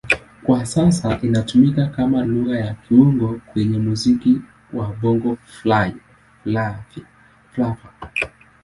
[0.43, 4.41] Kwa sasa inatumika kama Lugha ya kiungo kwenye muziki
[4.73, 6.01] wa Bongo Flava.